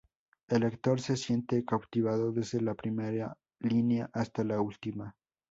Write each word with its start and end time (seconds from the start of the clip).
El 0.47 0.61
lector 0.63 0.99
se 0.99 1.15
siente 1.15 1.63
cautivado 1.63 2.31
desde 2.31 2.59
la 2.59 2.73
primera 2.73 3.37
línea 3.59 4.09
hasta 4.13 4.43
la 4.43 4.59
última. 4.59 5.15